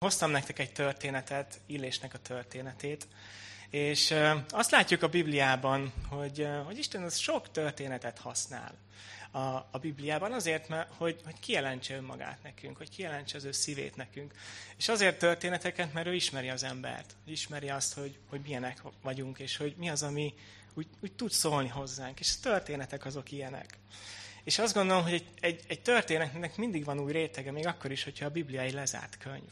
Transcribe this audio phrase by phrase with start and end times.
[0.00, 3.06] Hoztam nektek egy történetet, Illésnek a történetét,
[3.70, 4.14] és
[4.48, 8.74] azt látjuk a Bibliában, hogy, hogy Isten az sok történetet használ
[9.30, 9.38] a,
[9.70, 14.34] a Bibliában, azért, mert, hogy, hogy kijelentse önmagát nekünk, hogy kijelentse az ő szívét nekünk.
[14.76, 19.56] És azért történeteket, mert ő ismeri az embert, ismeri azt, hogy, hogy milyenek vagyunk, és
[19.56, 20.34] hogy mi az, ami
[20.74, 22.20] úgy, úgy tud szólni hozzánk.
[22.20, 23.78] És a történetek azok ilyenek.
[24.44, 28.04] És azt gondolom, hogy egy, egy, egy történetnek mindig van új rétege, még akkor is,
[28.04, 29.50] hogyha a Biblia egy lezárt könyv.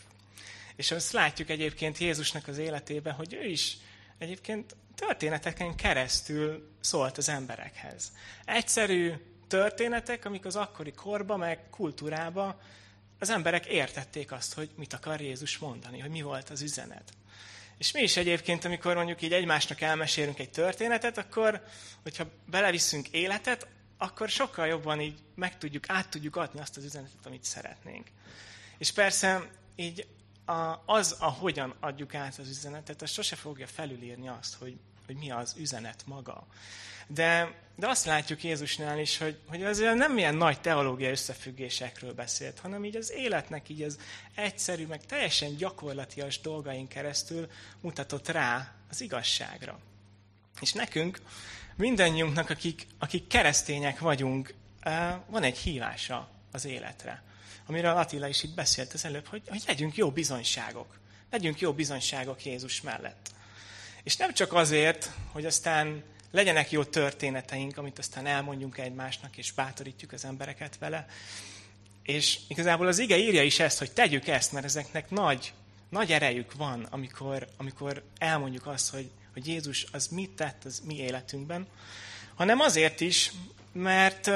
[0.76, 3.76] És azt látjuk egyébként Jézusnak az életében, hogy ő is
[4.18, 8.12] egyébként történeteken keresztül szólt az emberekhez.
[8.44, 9.12] Egyszerű
[9.48, 12.60] történetek, amik az akkori korba, meg kultúrába
[13.18, 17.12] az emberek értették azt, hogy mit akar Jézus mondani, hogy mi volt az üzenet.
[17.78, 21.62] És mi is egyébként, amikor mondjuk így egymásnak elmesélünk egy történetet, akkor,
[22.02, 23.66] hogyha beleviszünk életet,
[23.98, 28.06] akkor sokkal jobban így meg tudjuk, át tudjuk adni azt az üzenetet, amit szeretnénk.
[28.78, 30.06] És persze így
[30.46, 35.30] a, az, ahogyan adjuk át az üzenetet, az sose fogja felülírni azt, hogy, hogy mi
[35.30, 36.46] az üzenet maga.
[37.06, 42.58] De, de azt látjuk Jézusnál is, hogy, hogy az nem ilyen nagy teológiai összefüggésekről beszélt,
[42.58, 43.98] hanem így az életnek így az
[44.34, 49.78] egyszerű, meg teljesen gyakorlatias dolgain keresztül mutatott rá az igazságra.
[50.60, 51.20] És nekünk,
[51.76, 57.22] mindannyiunknak, akik, akik keresztények vagyunk, eh, van egy hívása az életre
[57.66, 60.98] amiről Attila is itt beszélt az előbb, hogy, hogy legyünk jó bizonyságok.
[61.30, 63.30] Legyünk jó bizonyságok Jézus mellett.
[64.02, 70.12] És nem csak azért, hogy aztán legyenek jó történeteink, amit aztán elmondjunk egymásnak, és bátorítjuk
[70.12, 71.06] az embereket vele.
[72.02, 75.52] És igazából az ige írja is ezt, hogy tegyük ezt, mert ezeknek nagy,
[75.88, 80.96] nagy erejük van, amikor, amikor elmondjuk azt, hogy, hogy Jézus az mit tett az mi
[80.96, 81.66] életünkben,
[82.34, 83.32] hanem azért is,
[83.72, 84.30] mert,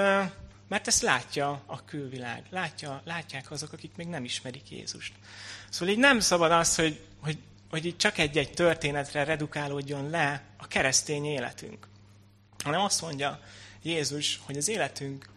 [0.71, 5.13] mert ezt látja a külvilág, látja, látják azok, akik még nem ismerik Jézust.
[5.71, 7.39] Szóval így nem szabad az, hogy, hogy,
[7.71, 11.89] hogy így csak egy-egy történetre redukálódjon le a keresztény életünk.
[12.65, 13.41] Hanem azt mondja
[13.83, 15.29] Jézus, hogy az életünk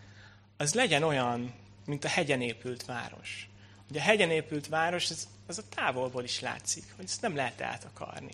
[0.57, 1.53] az legyen olyan,
[1.85, 3.49] mint a hegyen épült város.
[3.93, 7.61] Ugye a hegyen épült város, az, az a távolból is látszik, hogy ezt nem lehet
[7.61, 8.31] eltakarni.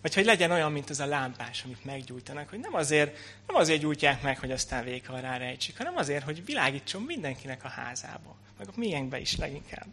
[0.00, 3.16] Vagy hogy legyen olyan, mint az a lámpás, amit meggyújtanak, hogy nem azért,
[3.46, 8.36] nem azért gyújtják meg, hogy aztán véka rejtsik, hanem azért, hogy világítson mindenkinek a házába,
[8.58, 9.88] meg a miénkbe is leginkább.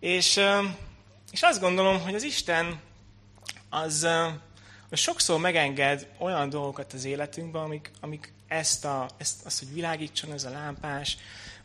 [0.00, 0.40] És,
[1.32, 2.80] és azt gondolom, hogy az Isten
[3.68, 4.02] az,
[4.90, 10.32] az sokszor megenged olyan dolgokat az életünkben, amik, amik ezt, a, ezt azt, hogy világítson
[10.32, 11.16] ez a lámpás,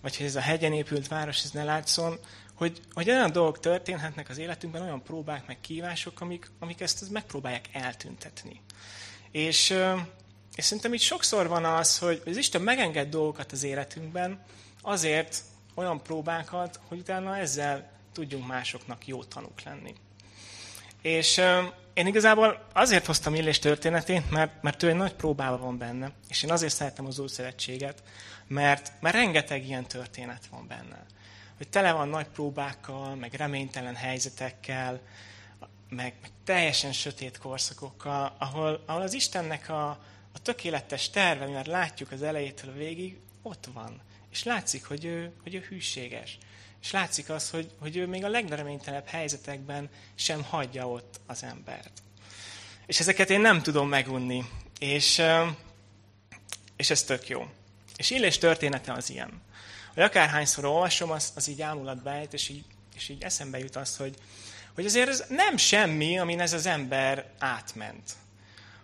[0.01, 2.19] vagy hogy ez a hegyen épült város, ez ne látszon,
[2.53, 7.69] hogy, hogy olyan dolgok történhetnek az életünkben, olyan próbák, meg kívások, amik, amik ezt, megpróbálják
[7.71, 8.61] eltüntetni.
[9.31, 9.69] És,
[10.55, 14.43] és szerintem itt sokszor van az, hogy az Isten megenged dolgokat az életünkben,
[14.81, 15.41] azért
[15.75, 19.93] olyan próbákat, hogy utána ezzel tudjunk másoknak jó tanúk lenni.
[21.01, 21.41] És
[21.93, 26.43] én igazából azért hoztam Illés történetét, mert, mert ő egy nagy próbában van benne, és
[26.43, 28.03] én azért szeretem az Szövetséget,
[28.49, 31.05] mert, mert rengeteg ilyen történet van benne.
[31.57, 35.01] Hogy tele van nagy próbákkal, meg reménytelen helyzetekkel,
[35.89, 39.89] meg, meg teljesen sötét korszakokkal, ahol, ahol az Istennek a,
[40.33, 44.01] a tökéletes terve, mert látjuk az elejétől a végig, ott van.
[44.31, 46.37] És látszik, hogy ő, hogy ő hűséges.
[46.81, 51.91] És látszik az, hogy, hogy ő még a legreménytelenebb helyzetekben sem hagyja ott az embert.
[52.85, 54.43] És ezeket én nem tudom megunni.
[54.79, 55.21] És,
[56.75, 57.49] és ez tök jó.
[57.99, 59.41] És Illés története az ilyen.
[59.93, 62.63] Hogy akárhányszor olvasom, az, az így ámulat bejt, és így,
[62.95, 64.15] és így eszembe jut az, hogy,
[64.75, 68.11] hogy azért ez nem semmi, amin ez az ember átment.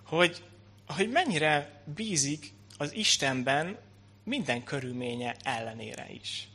[0.04, 0.44] Hogy,
[0.88, 3.78] hogy mennyire bízik az Istenben
[4.24, 6.48] minden körülménye ellenére is.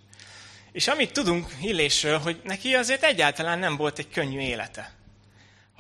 [0.72, 4.92] És amit tudunk Illésről, hogy neki azért egyáltalán nem volt egy könnyű élete.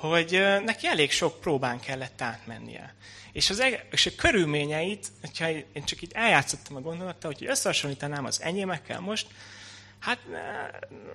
[0.00, 2.94] Hogy neki elég sok próbán kellett átmennie.
[3.32, 8.42] És, az, és a körülményeit, hogyha én csak így eljátszottam a gondolattal, hogy összehasonlítanám az
[8.42, 9.26] enyémekkel most,
[9.98, 10.18] hát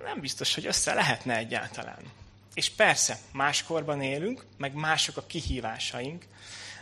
[0.03, 1.99] nem biztos, hogy össze lehetne egyáltalán.
[2.53, 6.25] És persze, máskorban élünk, meg mások a kihívásaink,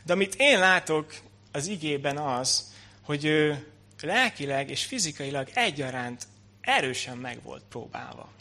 [0.03, 1.13] de amit én látok
[1.51, 3.67] az igében az, hogy ő
[4.01, 6.27] lelkileg és fizikailag egyaránt
[6.61, 8.31] erősen meg volt próbálva.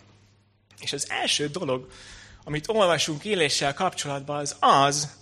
[0.81, 1.91] És az első dolog,
[2.44, 5.17] amit olvasunk éléssel kapcsolatban, az az,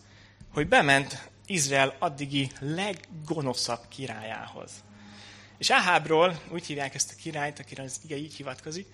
[0.52, 4.70] hogy bement Izrael addigi leggonoszabb királyához.
[5.58, 8.86] És Áhábról, úgy hívják ezt a királyt, akire az ige így hivatkozik,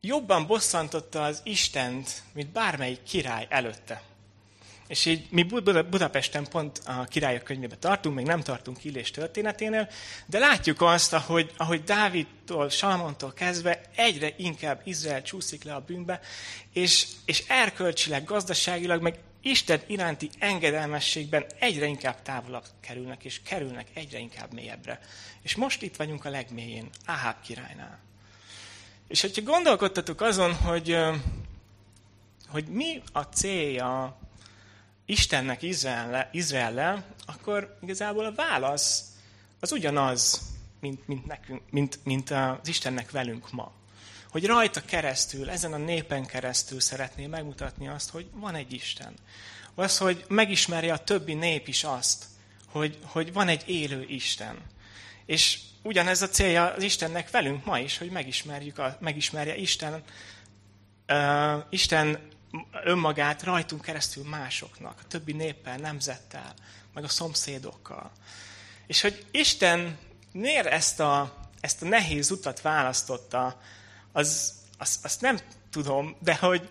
[0.00, 4.02] jobban bosszantotta az Istent, mint bármelyik király előtte.
[4.86, 9.88] És így mi Budapesten pont a királyok könyvébe tartunk, még nem tartunk Illés történeténél,
[10.26, 16.20] de látjuk azt, ahogy, ahogy Dávidtól, Salmontól kezdve egyre inkább Izrael csúszik le a bűnbe,
[16.72, 24.18] és, és erkölcsileg, gazdaságilag, meg Isten iránti engedelmességben egyre inkább távolabb kerülnek, és kerülnek egyre
[24.18, 25.00] inkább mélyebbre.
[25.42, 27.98] És most itt vagyunk a legmélyén, Áháb királynál.
[29.08, 30.96] És hogyha gondolkodtatok azon, hogy,
[32.48, 34.18] hogy mi a célja
[35.06, 39.04] Istennek Izrael, Izraellel, akkor igazából a válasz
[39.60, 40.40] az ugyanaz,
[40.80, 43.72] mint, mint, nekünk, mint, mint az Istennek velünk ma.
[44.30, 49.14] Hogy rajta keresztül, ezen a népen keresztül szeretné megmutatni azt, hogy van egy Isten.
[49.74, 52.24] Az, hogy megismerje a többi nép is azt,
[52.66, 54.58] hogy, hogy van egy élő Isten.
[55.26, 60.02] És ugyanez a célja az Istennek velünk ma is, hogy megismerjük a, megismerje Isten,
[61.08, 62.18] uh, Isten
[62.84, 66.54] önmagát rajtunk keresztül másoknak, a többi néppel, nemzettel,
[66.94, 68.10] meg a szomszédokkal.
[68.86, 69.98] És hogy Isten
[70.32, 73.60] miért ezt a, ezt a nehéz utat választotta,
[74.12, 75.38] az, azt, azt nem
[75.70, 76.68] tudom, de hogy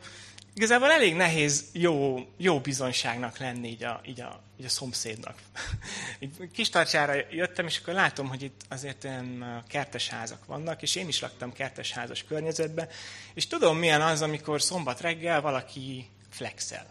[0.56, 5.38] igazából elég nehéz jó, jó bizonyságnak lenni így a, így a, így a szomszédnak.
[6.20, 10.96] Így kis tartsára jöttem, és akkor látom, hogy itt azért olyan kertes házak vannak, és
[10.96, 12.88] én is laktam kertes házas környezetben,
[13.34, 16.86] és tudom, milyen az, amikor szombat reggel valaki flexel.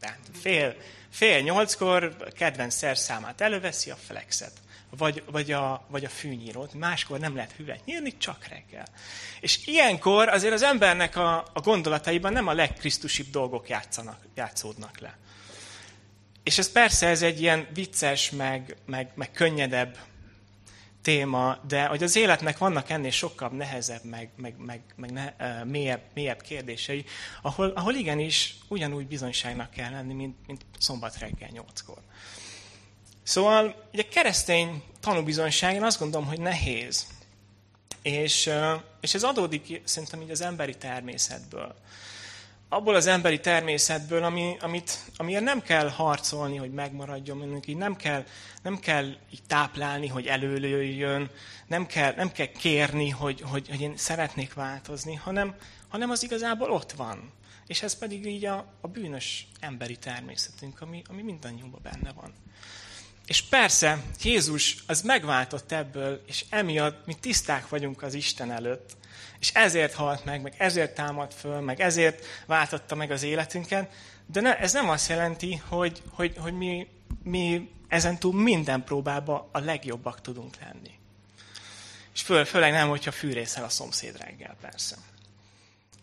[0.00, 0.76] Tehát fél,
[1.10, 4.52] fél nyolckor kedvenc szerszámát előveszi a flexet
[4.96, 6.74] vagy, vagy, a, vagy a fűnyírót.
[6.74, 8.86] Máskor nem lehet hüvet nyírni, csak reggel.
[9.40, 15.16] És ilyenkor azért az embernek a, a gondolataiban nem a legkrisztusibb dolgok játszanak, játszódnak le.
[16.42, 19.96] És ez persze ez egy ilyen vicces, meg, meg, meg könnyedebb
[21.02, 25.32] téma, de hogy az életnek vannak ennél sokkal nehezebb, meg, meg, meg, meg ne,
[25.64, 27.04] mélyebb, mélyebb kérdései,
[27.42, 31.98] ahol, ahol igenis ugyanúgy bizonyságnak kell lenni, mint, mint szombat reggel nyolckor.
[33.28, 37.06] Szóval ugye keresztény tanúbizonyság, én azt gondolom, hogy nehéz.
[38.02, 38.50] És,
[39.00, 41.74] és ez adódik szerintem így az emberi természetből.
[42.68, 48.24] Abból az emberi természetből, ami, amit, amiért nem kell harcolni, hogy megmaradjon, így nem kell,
[48.62, 51.30] nem kell így táplálni, hogy előjöjjön,
[51.66, 55.54] nem kell, nem kell kérni, hogy, hogy, hogy én szeretnék változni, hanem,
[55.88, 57.32] hanem az igazából ott van.
[57.66, 62.34] És ez pedig így a, a bűnös emberi természetünk, ami, ami mindannyiunkban benne van.
[63.28, 68.96] És persze, Jézus az megváltott ebből, és emiatt mi tiszták vagyunk az Isten előtt.
[69.40, 73.92] És ezért halt meg, meg ezért támad föl, meg ezért váltotta meg az életünket.
[74.26, 76.88] De ne, ez nem azt jelenti, hogy, hogy, hogy mi,
[77.22, 80.98] mi ezentúl minden próbába a legjobbak tudunk lenni.
[82.14, 84.96] És föl, főleg nem, hogyha fűrészel a szomszéd reggel, persze.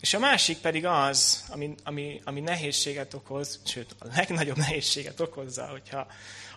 [0.06, 5.66] És a másik pedig az, ami, ami, ami nehézséget okoz, sőt, a legnagyobb nehézséget okozza,
[5.68, 6.08] hogyha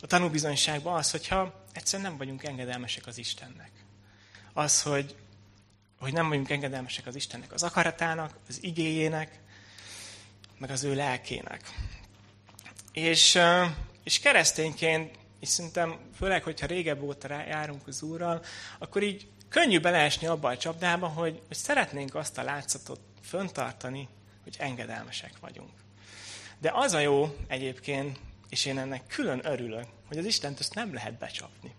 [0.00, 3.70] a tanúbizonyságban az, hogyha egyszerűen nem vagyunk engedelmesek az Istennek.
[4.52, 5.14] Az, hogy,
[5.98, 9.38] hogy nem vagyunk engedelmesek az Istennek az akaratának, az igéjének,
[10.58, 11.62] meg az ő lelkének.
[12.92, 13.38] És,
[14.04, 18.44] és keresztényként, és szerintem főleg, hogyha régebb óta járunk az Úrral,
[18.78, 24.08] akkor így könnyű beleesni abba a csapdába, hogy, hogy szeretnénk azt a látszatot föntartani,
[24.42, 25.70] hogy engedelmesek vagyunk.
[26.58, 28.18] De az a jó egyébként,
[28.48, 31.74] és én ennek külön örülök, hogy az Istent ezt nem lehet becsapni.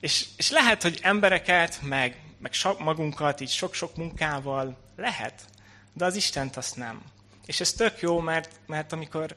[0.00, 5.44] És, és lehet, hogy embereket, meg, meg magunkat így sok-sok munkával lehet,
[5.92, 7.02] de az Istent azt nem.
[7.46, 9.36] És ez tök jó, mert, mert amikor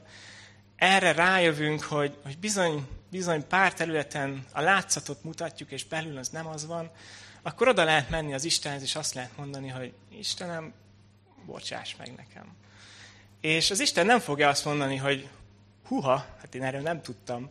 [0.76, 6.46] erre rájövünk, hogy, hogy bizony, bizony pár területen a látszatot mutatjuk, és belül az nem
[6.46, 6.90] az van,
[7.42, 10.72] akkor oda lehet menni az Istenhez, és azt lehet mondani, hogy Istenem,
[11.46, 12.56] bocsáss meg nekem.
[13.40, 15.28] És az Isten nem fogja azt mondani, hogy
[15.86, 17.48] huha, hát én erről nem tudtam,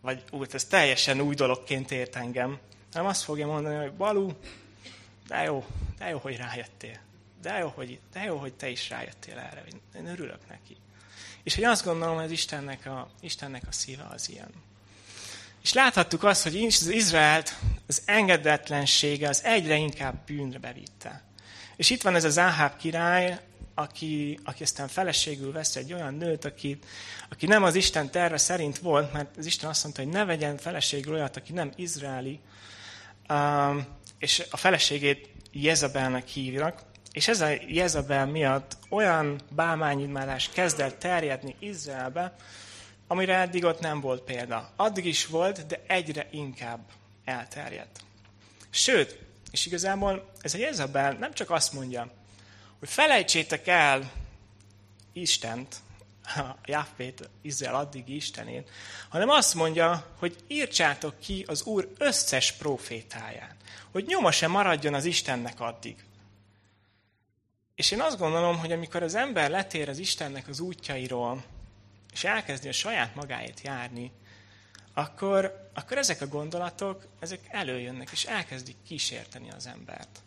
[0.00, 2.58] vagy úgy, ez teljesen új dologként ért engem.
[2.92, 4.32] Nem azt fogja mondani, hogy Balú,
[5.28, 5.66] de jó,
[5.98, 6.98] de jó, hogy rájöttél.
[7.42, 9.64] De jó, hogy, de jó, hogy te is rájöttél erre.
[9.96, 10.76] Én örülök neki.
[11.42, 14.50] És hogy azt gondolom, hogy az Istennek a, Istennek a szíve az ilyen.
[15.62, 21.22] És láthattuk azt, hogy az Izraelt az engedetlensége az egyre inkább bűnre bevitte.
[21.80, 23.40] És itt van ez az Áháb király,
[23.74, 26.78] aki, aki aztán feleségül vesz egy olyan nőt, aki,
[27.30, 30.56] aki nem az Isten terve szerint volt, mert az Isten azt mondta, hogy ne vegyen
[30.56, 32.40] feleségül olyat, aki nem izraeli,
[33.28, 33.86] um,
[34.18, 36.82] és a feleségét Jezabelnek hívnak,
[37.12, 42.34] és ez a Jezabel miatt olyan bálmányimádás kezd el terjedni Izraelbe,
[43.06, 44.72] amire eddig ott nem volt példa.
[44.76, 46.80] Addig is volt, de egyre inkább
[47.24, 48.00] elterjedt.
[48.70, 52.10] Sőt, és igazából ez a Jezabel nem csak azt mondja,
[52.78, 54.12] hogy felejtsétek el
[55.12, 55.76] Istent,
[56.36, 58.70] a Jahvét, Izrael addigi Istenét,
[59.08, 63.54] hanem azt mondja, hogy írtsátok ki az Úr összes profétáját,
[63.90, 66.04] hogy nyoma se maradjon az Istennek addig.
[67.74, 71.44] És én azt gondolom, hogy amikor az ember letér az Istennek az útjairól,
[72.12, 74.12] és elkezdi a saját magáét járni,
[75.00, 80.20] akkor, akkor ezek a gondolatok, ezek előjönnek, és elkezdik kísérteni az embert.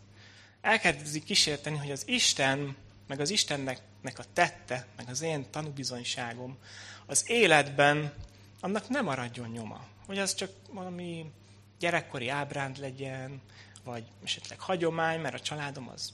[0.60, 2.76] Elkezdik kísérteni, hogy az Isten,
[3.06, 6.58] meg az Istennek a tette, meg az én tanúbizonyságom
[7.06, 8.12] az életben
[8.60, 9.86] annak nem maradjon nyoma.
[10.06, 11.30] Hogy az csak valami
[11.78, 13.40] gyerekkori ábránd legyen,
[13.84, 16.12] vagy esetleg hagyomány, mert a családom az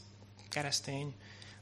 [0.49, 1.14] keresztény,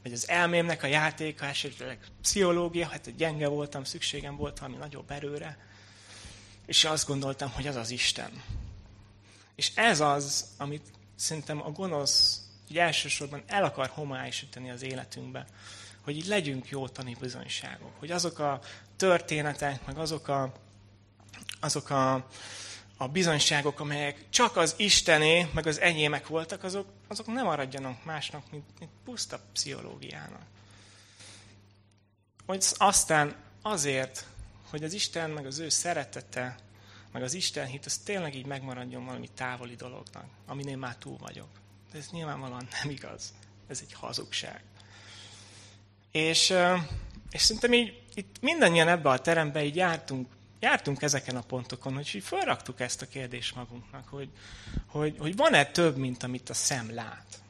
[0.02, 5.67] vagy az elmémnek a játéka, esetleg pszichológia, hát gyenge voltam, szükségem volt valami nagyobb erőre,
[6.68, 8.42] és azt gondoltam, hogy az az Isten.
[9.54, 15.46] És ez az, amit szerintem a gonosz így elsősorban el akar homályosítani az életünkbe,
[16.00, 18.60] hogy így legyünk jó tanúbizonyságok, hogy azok a
[18.96, 20.52] történetek, meg azok a,
[21.60, 22.14] azok a,
[22.96, 28.50] a bizonyságok, amelyek csak az Istené, meg az enyémek voltak, azok, azok nem maradjanak másnak,
[28.50, 30.42] mint, mint puszta pszichológiának.
[32.46, 34.26] Hogy aztán azért,
[34.70, 36.56] hogy az Isten, meg az ő szeretete,
[37.12, 41.48] meg az Isten hit, az tényleg így megmaradjon valami távoli dolognak, aminél már túl vagyok.
[41.92, 43.34] De ez nyilvánvalóan nem igaz.
[43.68, 44.62] Ez egy hazugság.
[46.10, 46.54] És,
[47.30, 52.10] és szerintem így itt mindannyian ebbe a terembe így jártunk jártunk ezeken a pontokon, hogy
[52.14, 54.28] így felraktuk ezt a kérdést magunknak, hogy,
[54.86, 57.42] hogy, hogy van-e több, mint amit a szem lát.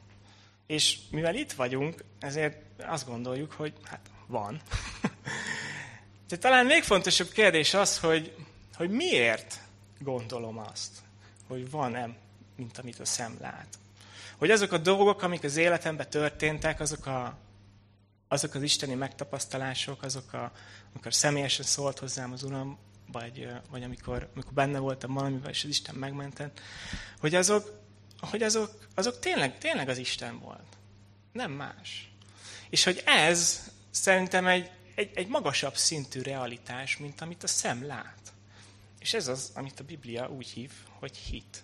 [0.67, 4.61] És mivel itt vagyunk, ezért azt gondoljuk, hogy hát van.
[6.29, 8.35] De talán még fontosabb kérdés az, hogy,
[8.73, 9.59] hogy miért
[9.99, 10.91] gondolom azt,
[11.47, 12.09] hogy van-e,
[12.55, 13.67] mint amit a szem lát.
[14.37, 17.37] Hogy azok a dolgok, amik az életemben történtek, azok, a,
[18.27, 20.51] azok az isteni megtapasztalások, azok, a,
[20.93, 22.77] amikor személyesen szólt hozzám az Uram,
[23.11, 26.59] vagy, vagy amikor, amikor benne voltam valamivel, és az Isten megmentett,
[27.19, 27.79] hogy azok,
[28.19, 30.77] hogy azok, azok tényleg, tényleg az Isten volt.
[31.31, 32.11] Nem más.
[32.69, 38.33] És hogy ez szerintem egy, egy, egy magasabb szintű realitás, mint amit a szem lát.
[38.99, 41.63] És ez az, amit a Biblia úgy hív, hogy hit.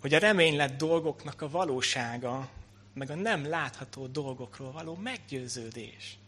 [0.00, 2.48] Hogy a reménylett dolgoknak a valósága,
[2.94, 6.18] meg a nem látható dolgokról való meggyőződés.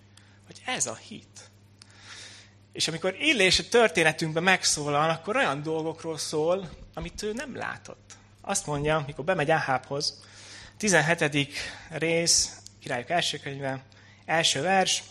[0.47, 1.51] Hogy ez a hit.
[2.73, 8.17] És amikor Illés a történetünkben megszólal, akkor olyan dolgokról szól, amit ő nem látott.
[8.41, 10.23] Azt mondja, mikor bemegy Áhábhoz,
[10.77, 11.49] 17.
[11.91, 13.85] rész, királyok első könyve,
[14.25, 15.03] első vers,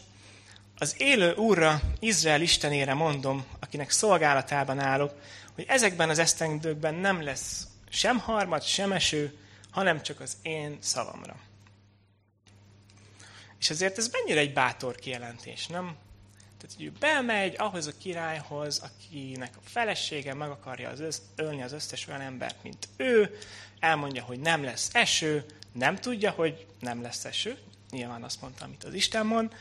[0.78, 5.14] az élő Úrra, Izrael Istenére mondom, akinek szolgálatában állok,
[5.56, 9.38] hogy ezekben az esztendőkben nem lesz sem harmad, sem eső,
[9.72, 11.36] hanem csak az én szavamra.
[13.60, 15.96] És ezért ez mennyire egy bátor kijelentés, nem?
[16.58, 21.62] Tehát, hogy ő bemegy ahhoz a királyhoz, akinek a felesége meg akarja az össz, ölni
[21.62, 23.38] az összes olyan embert, mint ő,
[23.80, 27.58] elmondja, hogy nem lesz eső, nem tudja, hogy nem lesz eső,
[27.90, 29.54] nyilván azt mondta, amit az Isten mond,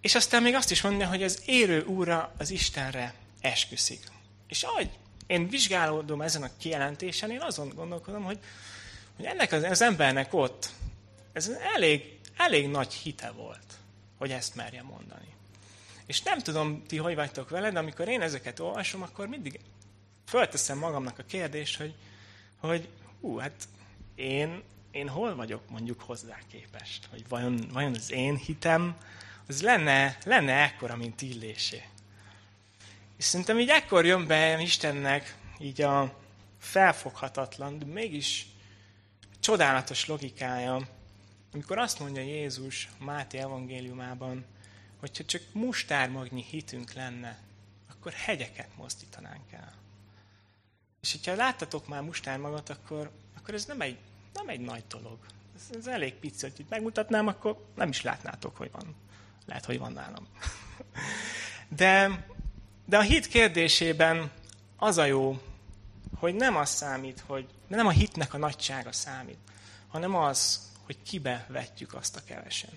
[0.00, 4.00] és aztán még azt is mondja, hogy az érő úra az Istenre esküszik.
[4.48, 4.90] És ahogy
[5.26, 8.38] én vizsgálódom ezen a kijelentésen, én azon gondolkodom, hogy,
[9.16, 10.70] hogy ennek az, az embernek ott,
[11.32, 13.78] ez elég, elég nagy hite volt,
[14.18, 15.28] hogy ezt merje mondani.
[16.06, 19.60] És nem tudom, ti hogy vagytok vele, de amikor én ezeket olvasom, akkor mindig
[20.26, 21.94] fölteszem magamnak a kérdést, hogy,
[22.56, 22.88] hogy
[23.20, 23.68] hú, hát
[24.14, 27.06] én, én hol vagyok mondjuk hozzá képest?
[27.10, 28.96] Hogy vajon, vajon az én hitem,
[29.50, 31.82] az lenne, lenne ekkora, mint illésé.
[33.16, 36.18] És szerintem így ekkor jön be Istennek így a
[36.58, 38.46] felfoghatatlan, de mégis
[39.40, 40.88] csodálatos logikája,
[41.52, 44.44] amikor azt mondja Jézus Máté evangéliumában,
[45.00, 47.38] hogyha csak mustármagnyi hitünk lenne,
[47.90, 49.74] akkor hegyeket mozdítanánk el.
[51.00, 53.98] És hogyha láttatok már mustármagot, akkor, akkor ez nem egy,
[54.34, 55.18] nem egy nagy dolog.
[55.56, 58.94] Ez, ez elég pici, hogy megmutatnám, akkor nem is látnátok, hogy van.
[59.50, 60.26] Lehet, hogy van nálam.
[61.68, 62.24] De,
[62.86, 64.30] de a hit kérdésében
[64.76, 65.42] az a jó,
[66.18, 69.38] hogy nem az számít, hogy nem a hitnek a nagysága számít,
[69.88, 72.70] hanem az, hogy kibe vetjük azt a kevesen.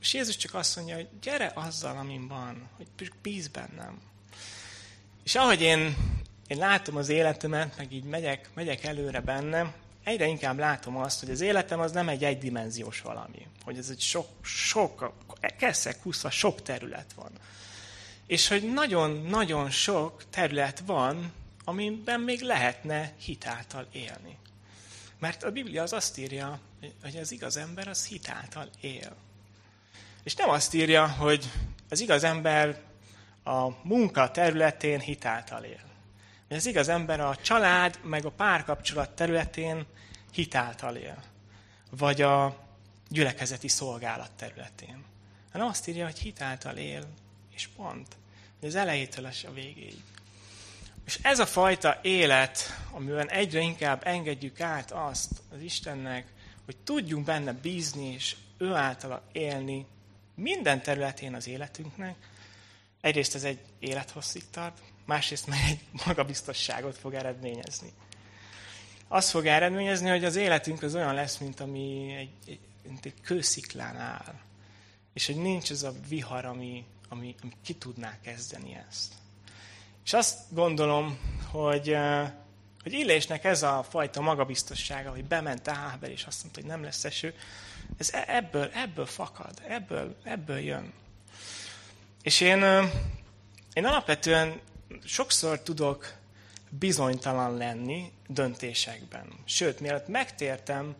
[0.00, 4.00] És Jézus csak azt mondja, hogy gyere azzal, amin van, hogy bíz bennem.
[5.24, 5.96] És ahogy én,
[6.46, 9.72] én látom az életemet, meg így megyek, megyek előre bennem,
[10.08, 13.46] egyre inkább látom azt, hogy az életem az nem egy egydimenziós valami.
[13.64, 15.12] Hogy ez egy sok, sok,
[15.58, 17.30] keszek, húszva, sok terület van.
[18.26, 21.32] És hogy nagyon-nagyon sok terület van,
[21.64, 24.38] amiben még lehetne hitáltal élni.
[25.18, 26.60] Mert a Biblia az azt írja,
[27.02, 29.16] hogy az igaz ember az hitáltal él.
[30.22, 31.50] És nem azt írja, hogy
[31.88, 32.80] az igaz ember
[33.44, 35.87] a munka területén hitáltal él.
[36.48, 39.86] Az igaz ember a család meg a párkapcsolat területén
[40.32, 41.22] hitáltal él.
[41.90, 42.66] Vagy a
[43.08, 45.04] gyülekezeti szolgálat területén.
[45.52, 47.06] Hanem azt írja, hogy hitáltal él,
[47.54, 48.16] és pont.
[48.62, 50.02] Az elejétől a végéig.
[51.04, 52.58] És ez a fajta élet,
[52.90, 56.26] amiben egyre inkább engedjük át azt az Istennek,
[56.64, 59.86] hogy tudjunk benne bízni, és ő általa élni
[60.34, 62.16] minden területén az életünknek,
[63.00, 67.92] egyrészt ez egy élethosszig tart, másrészt meg egy magabiztosságot fog eredményezni.
[69.08, 73.20] Azt fog eredményezni, hogy az életünk az olyan lesz, mint ami egy, egy, mint egy
[73.20, 74.34] kősziklán áll.
[75.12, 79.12] És hogy nincs ez a vihar, ami, ami, ami ki tudná kezdeni ezt.
[80.04, 81.18] És azt gondolom,
[81.50, 81.96] hogy,
[82.82, 87.04] hogy Illésnek ez a fajta magabiztossága, hogy bement Ábel, és azt mondta, hogy nem lesz
[87.04, 87.34] eső,
[87.98, 90.92] ez e, ebből, ebből fakad, ebből, ebből jön.
[92.28, 92.62] És én,
[93.72, 94.60] én alapvetően
[95.04, 96.14] sokszor tudok
[96.70, 99.32] bizonytalan lenni döntésekben.
[99.44, 100.94] Sőt, mielőtt megtértem,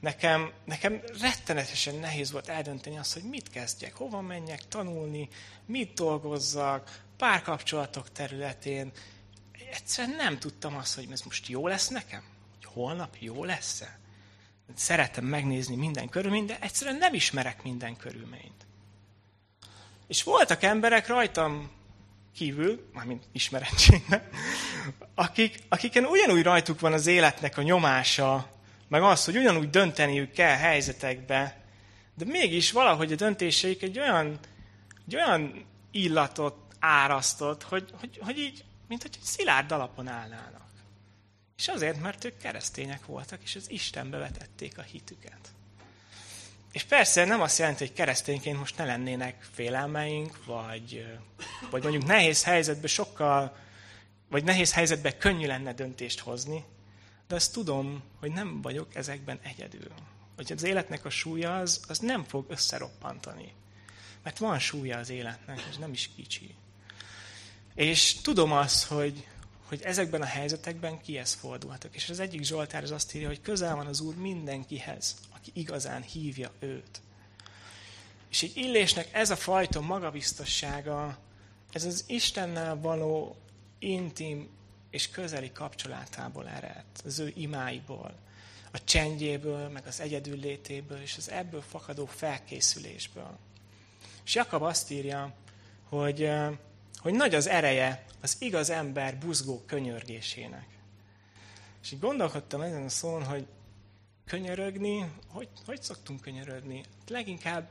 [0.00, 5.28] nekem, nekem rettenetesen nehéz volt eldönteni azt, hogy mit kezdjek, hova menjek tanulni,
[5.66, 8.92] mit dolgozzak, párkapcsolatok területén.
[9.72, 12.22] Egyszerűen nem tudtam azt, hogy ez most jó lesz nekem,
[12.54, 13.98] hogy holnap jó lesz-e.
[14.74, 18.61] Szeretem megnézni minden körülményt, de egyszerűen nem ismerek minden körülményt.
[20.12, 21.70] És voltak emberek rajtam
[22.34, 24.28] kívül, mármint ismerettségnek,
[25.14, 28.50] akik, akiken ugyanúgy rajtuk van az életnek a nyomása,
[28.88, 31.64] meg az, hogy ugyanúgy dönteniük kell helyzetekbe,
[32.14, 34.38] de mégis valahogy a döntéseik egy olyan,
[35.06, 40.70] egy olyan illatot árasztott, hogy, hogy, hogy így, mint hogy szilárd alapon állnának.
[41.56, 45.52] És azért, mert ők keresztények voltak, és az Istenbe vetették a hitüket.
[46.72, 51.06] És persze nem azt jelenti, hogy keresztényként most ne lennének félelmeink, vagy,
[51.70, 53.56] vagy mondjuk nehéz helyzetben sokkal,
[54.28, 56.64] vagy nehéz helyzetben könnyű lenne döntést hozni,
[57.28, 59.92] de azt tudom, hogy nem vagyok ezekben egyedül.
[60.36, 63.54] Hogy az életnek a súlya az, az nem fog összeroppantani.
[64.22, 66.54] Mert van súlya az életnek, és nem is kicsi.
[67.74, 69.26] És tudom azt, hogy,
[69.68, 71.94] hogy ezekben a helyzetekben kihez fordulhatok.
[71.94, 76.02] És az egyik Zsoltár az azt írja, hogy közel van az Úr mindenkihez, aki igazán
[76.02, 77.00] hívja őt.
[78.30, 81.18] És egy illésnek ez a fajta magabiztossága,
[81.72, 83.36] ez az Istennel való
[83.78, 84.48] intim
[84.90, 88.14] és közeli kapcsolatából ered, az ő imáiból,
[88.72, 93.38] a csendjéből, meg az egyedül létéből, és az ebből fakadó felkészülésből.
[94.24, 95.34] És Jakab azt írja,
[95.88, 96.30] hogy,
[96.96, 100.66] hogy nagy az ereje az igaz ember buzgó könyörgésének.
[101.82, 103.46] És így gondolkodtam ezen a szón, hogy
[104.24, 106.84] könyörögni, hogy, hogy szoktunk könyörögni?
[107.08, 107.68] Leginkább,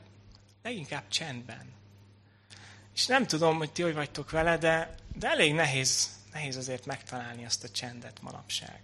[0.62, 1.72] leginkább csendben.
[2.94, 7.44] És nem tudom, hogy ti hogy vagytok vele, de, de elég nehéz, nehéz azért megtalálni
[7.44, 8.80] azt a csendet manapság.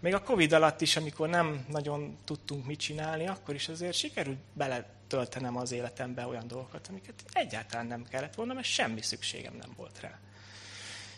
[0.00, 4.38] Még a Covid alatt is, amikor nem nagyon tudtunk mit csinálni, akkor is azért sikerült
[4.52, 10.00] beletöltenem az életembe olyan dolgokat, amiket egyáltalán nem kellett volna, mert semmi szükségem nem volt
[10.00, 10.18] rá.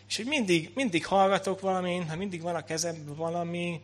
[0.08, 3.80] És hogy mindig, mindig hallgatok valamint, ha mindig van a kezemben valami,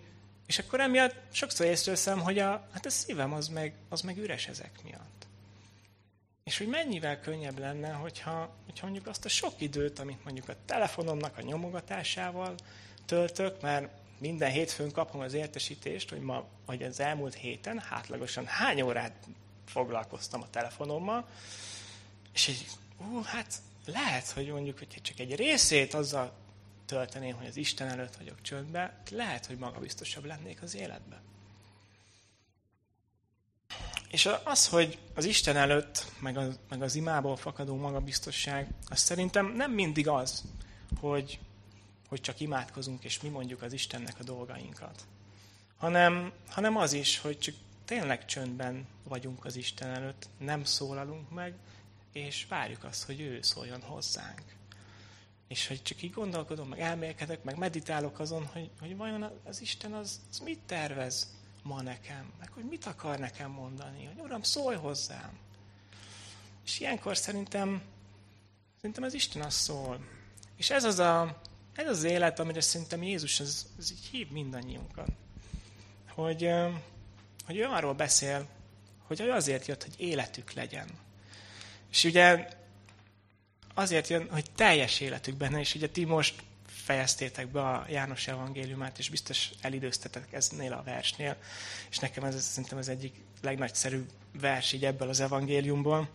[0.47, 4.49] és akkor emiatt sokszor észreveszem, hogy a, hát a szívem az meg, az meg üres
[4.49, 5.27] ezek miatt.
[6.45, 10.57] És hogy mennyivel könnyebb lenne, hogyha, hogyha mondjuk azt a sok időt, amit mondjuk a
[10.65, 12.55] telefonomnak a nyomogatásával
[13.07, 18.81] töltök, mert minden hétfőn kapom az értesítést, hogy ma, hogy az elmúlt héten hátlagosan hány
[18.81, 19.27] órát
[19.67, 21.29] foglalkoztam a telefonommal,
[22.33, 22.67] és így,
[22.99, 23.55] ú, hát
[23.87, 26.33] lehet, hogy mondjuk, hogy csak egy részét azzal
[26.87, 31.21] tölteném, hogy az Isten előtt vagyok csöndbe, lehet, hogy magabiztosabb lennék az életben.
[34.09, 39.47] És az, hogy az Isten előtt, meg az, meg az imából fakadó magabiztosság, az szerintem
[39.47, 40.45] nem mindig az,
[41.01, 41.39] hogy,
[42.09, 45.07] hogy csak imádkozunk, és mi mondjuk az Istennek a dolgainkat.
[45.77, 51.55] Hanem, hanem az is, hogy csak tényleg csöndben vagyunk az Isten előtt, nem szólalunk meg,
[52.13, 54.43] és várjuk azt, hogy ő szóljon hozzánk.
[55.49, 59.93] És hogy csak így gondolkodom, meg elmélkedek, meg meditálok azon, hogy, hogy vajon az Isten
[59.93, 64.77] az, az mit tervez ma nekem, meg hogy mit akar nekem mondani, hogy Uram, szólj
[64.77, 65.39] hozzám.
[66.65, 67.83] És ilyenkor szerintem,
[68.77, 70.09] szerintem az Isten az szól.
[70.57, 71.41] És ez az a,
[71.75, 75.09] ez az élet, amire szerintem Jézus az, az így hív mindannyiunkat.
[76.09, 76.51] Hogy,
[77.45, 78.49] hogy ő arról beszél,
[79.07, 80.89] hogy ő azért jött, hogy életük legyen.
[81.91, 82.49] És ugye
[83.79, 86.35] azért jön, hogy teljes életük benne, és ugye ti most
[86.67, 91.37] fejeztétek be a János evangéliumát, és biztos elidőztetek eznél a versnél,
[91.91, 94.11] és nekem ez szerintem az egyik legnagyszerűbb
[94.41, 96.09] vers így ebből az evangéliumból,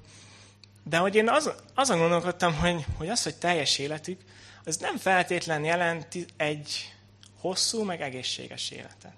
[0.84, 4.22] de hogy én az, azon gondolkodtam, hogy, hogy az, hogy teljes életük,
[4.64, 6.94] az nem feltétlen jelenti egy
[7.40, 9.16] hosszú, meg egészséges életet.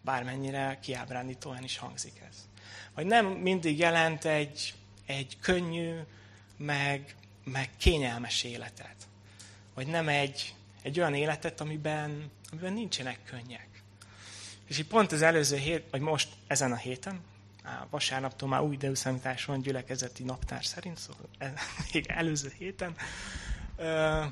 [0.00, 2.36] Bármennyire kiábrándítóan is hangzik ez.
[2.94, 4.74] Vagy nem mindig jelent egy,
[5.06, 5.98] egy könnyű,
[6.56, 7.14] meg,
[7.44, 8.96] meg kényelmes életet.
[9.74, 13.68] Vagy nem egy, egy olyan életet, amiben, amiben nincsenek könnyek.
[14.68, 17.20] És így pont az előző hét, vagy most ezen a héten,
[17.62, 21.52] á, vasárnaptól már új időszámítás van gyülekezeti naptár szerint, szóval e,
[21.92, 22.96] még előző héten,
[23.76, 24.24] ö,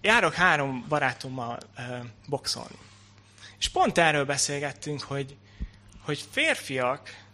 [0.00, 2.78] járok három barátommal ö, boxolni.
[3.58, 5.36] És pont erről beszélgettünk, hogy,
[6.00, 7.26] hogy férfiak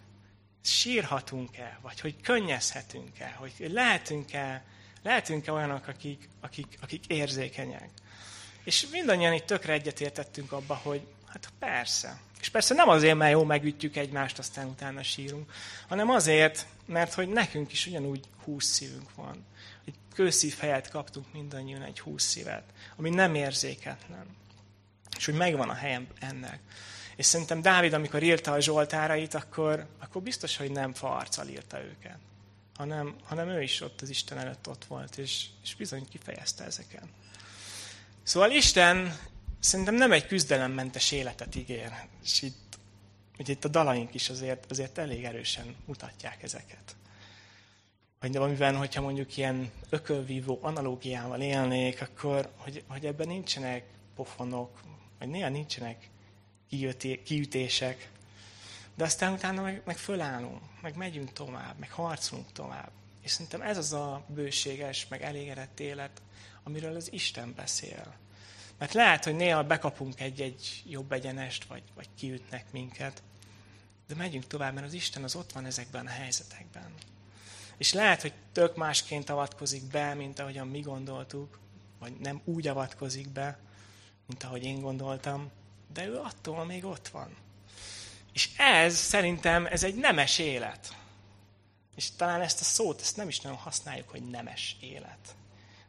[0.60, 4.64] sírhatunk-e, vagy hogy könnyezhetünk-e, hogy lehetünk-e,
[5.04, 7.88] lehetünk-e olyanok, akik, akik, akik érzékenyek.
[8.64, 12.20] És mindannyian itt tökre egyetértettünk abba, hogy hát persze.
[12.40, 15.52] És persze nem azért, mert jó megütjük egymást, aztán utána sírunk,
[15.88, 19.46] hanem azért, mert hogy nekünk is ugyanúgy húsz szívünk van.
[19.86, 22.64] Egy kőszív helyet kaptunk mindannyian egy húsz szívet,
[22.96, 24.26] ami nem érzéketlen.
[25.16, 26.58] És hogy megvan a helyem ennek.
[27.16, 32.18] És szerintem Dávid, amikor írta a Zsoltárait, akkor, akkor biztos, hogy nem farccal írta őket,
[32.74, 37.06] hanem, hanem ő is ott az Isten előtt ott volt, és, és bizony kifejezte ezeket.
[38.22, 39.18] Szóval Isten
[39.60, 42.78] szerintem nem egy küzdelemmentes életet ígér, és itt,
[43.38, 46.96] ugye itt a dalaink is azért, azért elég erősen mutatják ezeket.
[48.20, 53.84] Vagy amiben, hogyha mondjuk ilyen ökölvívó analógiával élnék, akkor hogy, hogy ebben nincsenek
[54.14, 54.80] pofonok,
[55.18, 56.08] vagy néha nincsenek
[57.24, 58.10] kiütések,
[58.94, 62.90] de aztán utána meg, meg fölállunk, meg megyünk tovább, meg harcolunk tovább.
[63.22, 66.22] És szerintem ez az a bőséges, meg elégedett élet,
[66.62, 68.14] amiről az Isten beszél.
[68.78, 73.22] Mert lehet, hogy néha bekapunk egy-egy jobb egyenest, vagy, vagy kiütnek minket,
[74.06, 76.94] de megyünk tovább, mert az Isten az ott van ezekben a helyzetekben.
[77.76, 81.58] És lehet, hogy tök másként avatkozik be, mint ahogyan mi gondoltuk,
[81.98, 83.58] vagy nem úgy avatkozik be,
[84.26, 85.50] mint ahogy én gondoltam,
[85.92, 87.36] de ő attól még ott van.
[88.34, 90.96] És ez szerintem, ez egy nemes élet.
[91.96, 95.34] És talán ezt a szót, ezt nem is nagyon használjuk, hogy nemes élet.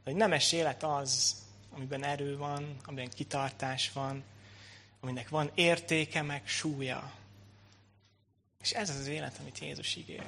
[0.04, 1.36] De hogy nemes élet az,
[1.76, 4.24] amiben erő van, amiben kitartás van,
[5.00, 7.12] aminek van értéke, meg súlya.
[8.62, 10.26] És ez az az élet, amit Jézus ígér.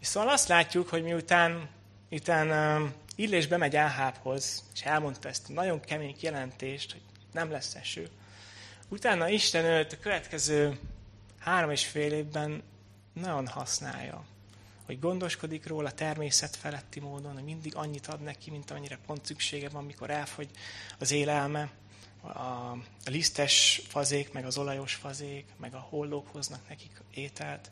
[0.00, 1.68] És szóval azt látjuk, hogy miután,
[2.08, 7.74] miután um, Illés bemegy Áhábhoz, és elmondta ezt a nagyon kemény jelentést, hogy nem lesz
[7.74, 8.10] eső,
[8.92, 10.78] Utána Isten őt a következő
[11.38, 12.62] három és fél évben
[13.12, 14.24] nagyon használja.
[14.86, 19.68] Hogy gondoskodik róla természet feletti módon, hogy mindig annyit ad neki, mint amennyire pont szüksége
[19.68, 20.48] van, mikor elfogy
[20.98, 21.70] az élelme.
[22.22, 22.72] A,
[23.04, 27.70] lisztes fazék, meg az olajos fazék, meg a hollók hoznak nekik ételt.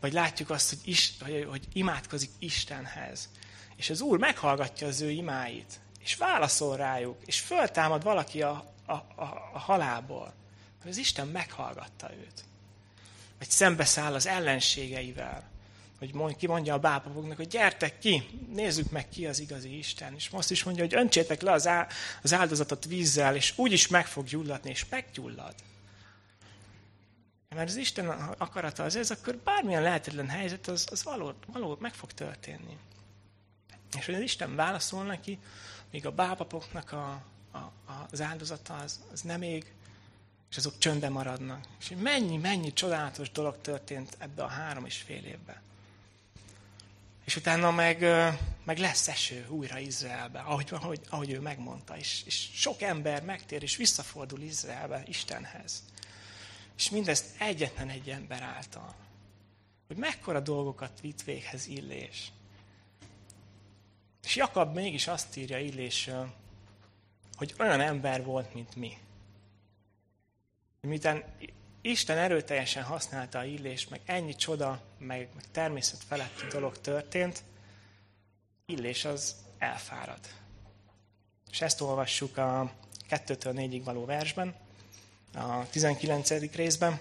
[0.00, 1.14] Vagy látjuk azt, hogy, is,
[1.48, 3.28] hogy imádkozik Istenhez.
[3.76, 8.92] És az Úr meghallgatja az ő imáit, és válaszol rájuk, és föltámad valaki a, a,
[8.92, 10.40] a, a halálból
[10.82, 12.44] hogy az Isten meghallgatta őt.
[13.38, 15.50] Vagy szembeszáll az ellenségeivel.
[15.98, 20.14] Hogy mond, ki mondja a bápapoknak, hogy gyertek ki, nézzük meg ki az igazi Isten.
[20.14, 21.68] És most is mondja, hogy öntsétek le az,
[22.32, 25.54] áldozatot vízzel, és úgy is meg fog gyulladni, és meggyullad.
[27.48, 31.94] Mert az Isten akarata az ez, akkor bármilyen lehetetlen helyzet, az, az való, való meg
[31.94, 32.76] fog történni.
[33.98, 35.38] És hogy az Isten válaszol neki,
[35.90, 37.72] míg a bápapoknak a, a,
[38.10, 39.72] az áldozata az, az nem ég,
[40.52, 41.64] és azok csöndbe maradnak.
[41.80, 45.60] És mennyi, mennyi csodálatos dolog történt ebbe a három és fél évben.
[47.24, 48.00] És utána meg,
[48.64, 51.96] meg lesz eső újra Izraelbe, ahogy, ahogy, ahogy ő megmondta.
[51.96, 55.84] És, és sok ember megtér, és visszafordul Izraelbe, Istenhez.
[56.76, 58.94] És mindezt egyetlen egy ember által.
[59.86, 62.32] Hogy mekkora dolgokat vitt véghez Illés.
[64.24, 66.34] És Jakab mégis azt írja Illésről,
[67.36, 68.98] hogy olyan ember volt, mint mi.
[70.88, 71.24] Miután
[71.80, 77.42] Isten erőteljesen használta a illést, meg ennyi csoda, meg, meg természet feletti dolog történt,
[78.66, 80.18] illés az elfárad.
[81.50, 82.72] És ezt olvassuk a
[83.10, 84.54] 2-től 4-ig való versben,
[85.34, 86.54] a 19.
[86.54, 87.00] részben.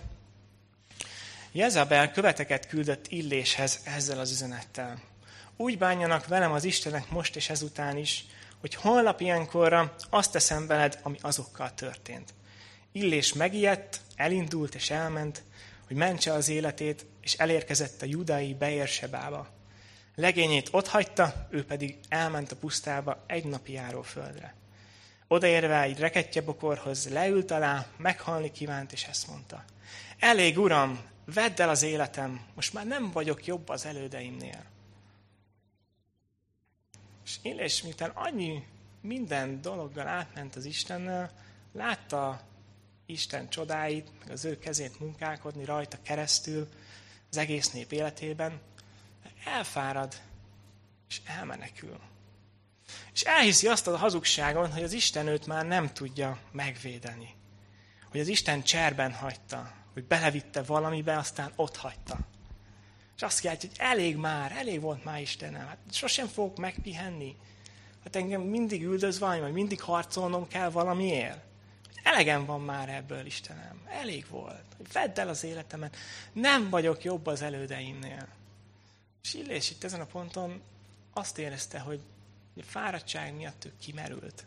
[1.52, 5.02] Jezabel követeket küldött Illéshez ezzel az üzenettel.
[5.56, 8.26] Úgy bánjanak velem az Istenek most és ezután is,
[8.60, 12.34] hogy holnap ilyenkorra azt teszem veled, ami azokkal történt.
[12.92, 15.44] Illés megijedt, elindult és elment,
[15.88, 19.48] hogy mentse az életét, és elérkezett a judai Beérsebába.
[20.16, 24.56] Legényét otthagyta, ő pedig elment a pusztába egy napi földre.
[25.28, 29.64] Odaérve egy rekettye bokorhoz leült alá, meghalni kívánt, és ezt mondta.
[30.20, 34.64] Elég, uram, vedd el az életem, most már nem vagyok jobb az elődeimnél.
[37.26, 38.64] És Illés, miután annyi
[39.02, 41.32] minden dologgal átment az Istennel,
[41.74, 42.42] látta
[43.12, 46.70] Isten csodáit, meg az ő kezét munkálkodni rajta keresztül
[47.30, 48.62] az egész nép életében,
[49.46, 50.22] elfárad,
[51.10, 52.00] és elmenekül.
[53.14, 57.36] És elhiszi azt a hazugságon, hogy az Isten őt már nem tudja megvédeni.
[58.10, 62.20] Hogy az Isten cserben hagyta, hogy belevitte valamibe, aztán ott hagyta.
[63.16, 67.36] És azt kiáltja, hogy elég már, elég volt már Istenem, hát sosem fogok megpihenni.
[68.04, 71.51] Hát engem mindig üldöz valami, vagy mindig harcolnom kell valamiért.
[72.04, 73.82] Elegem van már ebből, Istenem.
[73.88, 74.66] Elég volt.
[74.94, 75.96] Vedd el az életemet.
[76.34, 78.28] Nem vagyok jobb az elődeimnél.
[79.24, 80.62] És Illés itt ezen a ponton
[81.14, 82.00] azt érezte, hogy
[82.58, 84.46] a fáradtság miatt ő kimerült.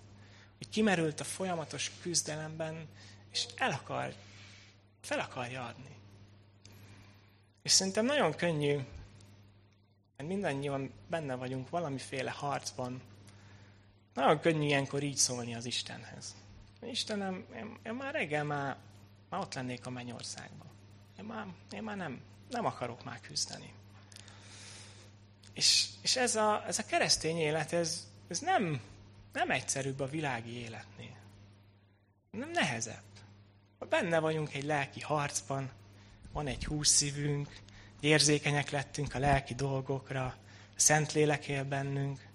[0.58, 2.88] Hogy kimerült a folyamatos küzdelemben,
[3.32, 4.14] és el akar,
[5.00, 5.96] fel akarja adni.
[7.62, 8.74] És szerintem nagyon könnyű,
[10.16, 13.02] mert mindannyian benne vagyunk valamiféle harcban,
[14.14, 16.34] nagyon könnyű ilyenkor így szólni az Istenhez.
[16.90, 18.76] Istenem, én, én már reggel már,
[19.28, 20.68] már ott lennék a mennyországban.
[21.18, 22.20] Én már, én már nem,
[22.50, 23.72] nem akarok már küzdeni.
[25.52, 28.80] És, és ez, a, ez a keresztény élet, ez, ez nem,
[29.32, 31.16] nem egyszerűbb a világi életnél.
[32.30, 33.02] Nem nehezebb.
[33.88, 35.70] Benne vagyunk egy lelki harcban,
[36.32, 37.60] van egy húszszívünk,
[38.00, 40.24] érzékenyek lettünk a lelki dolgokra,
[40.76, 42.26] a Szentlélek él bennünk.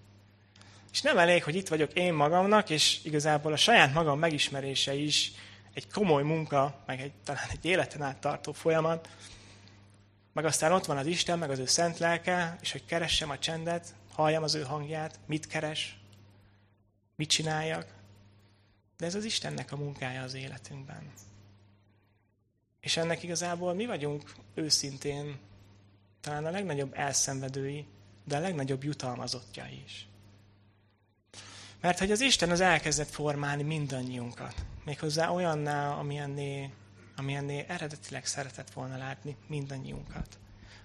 [0.92, 5.32] És nem elég, hogy itt vagyok én magamnak, és igazából a saját magam megismerése is
[5.74, 9.10] egy komoly munka, meg egy, talán egy életen át tartó folyamat,
[10.34, 13.40] meg aztán ott van az Isten, meg az ő szent lelke, és hogy keressem a
[13.40, 16.00] csendet, halljam az ő hangját, mit keres,
[17.16, 17.86] mit csináljak.
[18.98, 21.12] De ez az Istennek a munkája az életünkben.
[22.80, 25.40] És ennek igazából mi vagyunk őszintén
[26.22, 27.86] talán a legnagyobb elszenvedői,
[28.24, 30.08] de a legnagyobb jutalmazottja is.
[31.82, 34.56] Mert hogy az Isten az elkezdett formálni mindannyiunkat.
[34.86, 36.70] Méghozzá olyanná, amilyenné,
[37.16, 40.28] amilyenné eredetileg szeretett volna látni mindannyiunkat.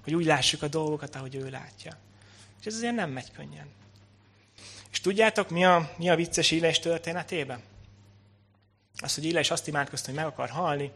[0.03, 1.99] Hogy úgy lássuk a dolgokat, ahogy ő látja.
[2.61, 3.67] És ez azért nem megy könnyen.
[4.91, 7.61] És tudjátok, mi a, mi a vicces Illés történetében?
[9.01, 10.93] Az, hogy Illés azt imádkozta, hogy meg akar halni,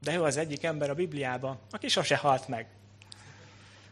[0.00, 2.66] de ő az egyik ember a Bibliában, aki sose halt meg.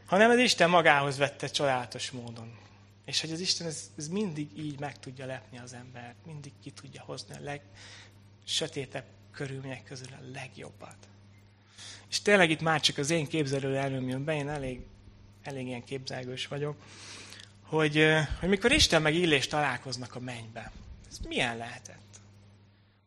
[0.07, 2.64] Hanem az Isten magához vette csodálatos módon.
[3.05, 6.71] És hogy az Isten ez, ez mindig így meg tudja lepni az embert, mindig ki
[6.71, 7.61] tudja hozni a
[8.43, 10.97] legsötétebb körülmények közül a legjobbat.
[12.09, 14.81] És tényleg itt már csak az én képzelő előm jön be, én elég,
[15.43, 16.77] elég ilyen képzelgős vagyok,
[17.63, 18.05] hogy,
[18.41, 20.73] hogy mikor Isten meg Illés találkoznak a mennybe,
[21.11, 22.21] ez milyen lehetett?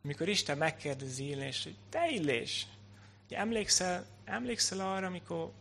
[0.03, 2.67] Amikor Isten megkérdezi Illés, hogy te Illés,
[3.29, 5.51] emlékszel, emlékszel arra, amikor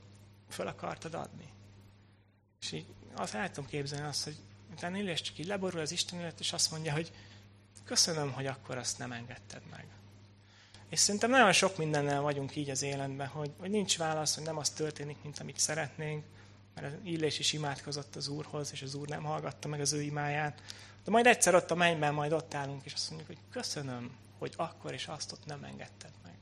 [0.49, 1.49] fel akartad adni?
[2.61, 4.37] És így azt el tudom képzelni azt, hogy
[4.73, 7.13] utána Illés csak így leborul az Isten előtt, és azt mondja, hogy
[7.85, 9.87] köszönöm, hogy akkor azt nem engedted meg.
[10.89, 14.57] És szerintem nagyon sok mindennel vagyunk így az életben, hogy, hogy nincs válasz, hogy nem
[14.57, 16.25] az történik, mint amit szeretnénk,
[16.75, 20.03] mert az Illés is imádkozott az Úrhoz, és az Úr nem hallgatta meg az ő
[20.03, 20.63] imáját.
[21.05, 24.55] De majd egyszer ott a mennyben, majd ott állunk, és azt mondjuk, hogy köszönöm, hogy
[24.57, 26.35] akkor és azt ott nem engedted meg.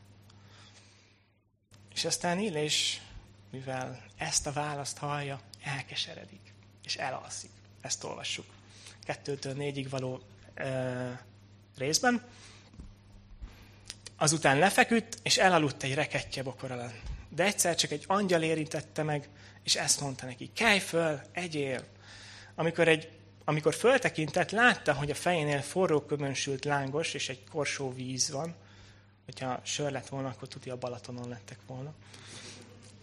[1.95, 3.03] És aztán Illés,
[3.51, 6.54] mivel ezt a választ hallja, elkeseredik
[6.85, 7.51] és elalszik.
[7.81, 8.47] Ezt olvassuk.
[9.05, 10.21] Kettőtől négyig való
[10.55, 11.25] e,
[11.77, 12.23] részben.
[14.17, 16.95] Azután lefeküdt, és elaludt egy rekettye bokor alatt.
[17.29, 19.29] De egyszer csak egy angyal érintette meg,
[19.63, 21.85] és ezt mondta neki, kelj föl, egyél.
[22.55, 23.11] Amikor, egy,
[23.45, 28.55] amikor föltekintett, látta, hogy a fejénél forró köbönsült lángos, és egy korsó víz van.
[29.25, 31.95] Hogyha sör lett volna, akkor tudja a Balatonon lettek volna.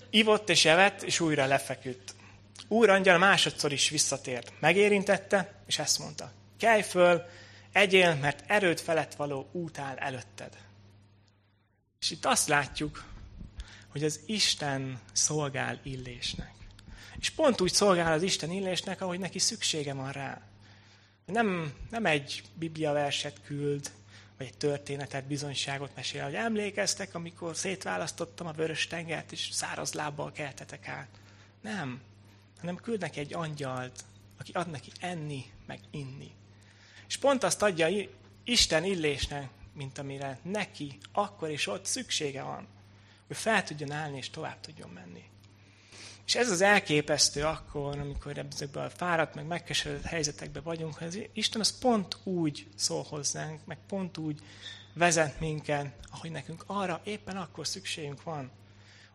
[0.09, 2.13] Ivott és evett, és újra lefeküdt.
[2.67, 4.53] Úr angyal másodszor is visszatért.
[4.59, 6.31] Megérintette, és ezt mondta.
[6.57, 7.25] Kelj föl,
[7.71, 10.57] egyél, mert erőd felett való út áll előtted.
[11.99, 13.03] És itt azt látjuk,
[13.87, 16.53] hogy az Isten szolgál illésnek.
[17.19, 20.41] És pont úgy szolgál az Isten illésnek, ahogy neki szüksége van rá.
[21.25, 23.91] Nem, nem egy biblia verset küld,
[24.37, 30.31] vagy egy történetet, bizonyságot mesél, hogy emlékeztek, amikor szétválasztottam a vörös tengert, és száraz lábbal
[30.31, 31.09] keltetek át.
[31.61, 32.01] Nem
[32.61, 34.03] hanem küld neki egy angyalt,
[34.39, 36.31] aki ad neki enni, meg inni.
[37.07, 38.07] És pont azt adja
[38.43, 42.67] Isten illésnek, mint amire neki akkor is ott szüksége van,
[43.27, 45.23] hogy fel tudjon állni és tovább tudjon menni.
[46.25, 51.19] És ez az elképesztő akkor, amikor ezekben a fáradt, meg megkeseredett helyzetekben vagyunk, hogy az
[51.33, 54.39] Isten az pont úgy szól hozzánk, meg pont úgy
[54.93, 58.51] vezet minket, ahogy nekünk arra éppen akkor szükségünk van.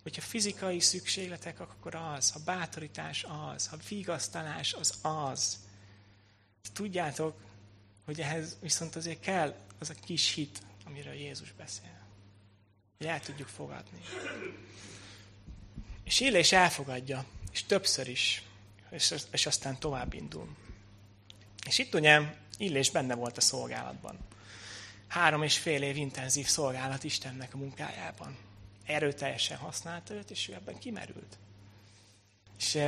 [0.06, 5.58] Hogyha fizikai szükségletek, akkor az, ha bátorítás az, ha vigasztalás az az.
[6.72, 7.40] Tudjátok,
[8.04, 11.98] hogy ehhez viszont azért kell az a kis hit, amiről Jézus beszél.
[12.98, 14.00] Hogy el tudjuk fogadni.
[16.04, 18.42] És Illés elfogadja, és többször is,
[18.90, 20.56] és, és aztán tovább indul.
[21.66, 22.20] És itt ugye
[22.58, 24.18] Illés benne volt a szolgálatban.
[25.08, 28.45] Három és fél év intenzív szolgálat Istennek a munkájában.
[28.86, 31.38] Erőteljesen használta őt, és ő ebben kimerült.
[32.58, 32.78] És